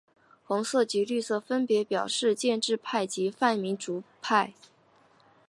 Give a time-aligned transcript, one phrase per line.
[0.47, 4.55] 红色及绿色分别表示建制派及泛民主派。